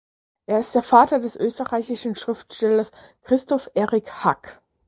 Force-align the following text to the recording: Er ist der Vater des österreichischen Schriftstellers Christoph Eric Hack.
Er 0.47 0.59
ist 0.59 0.73
der 0.73 0.81
Vater 0.81 1.19
des 1.19 1.35
österreichischen 1.35 2.15
Schriftstellers 2.15 2.89
Christoph 3.21 3.69
Eric 3.75 4.09
Hack. 4.23 4.59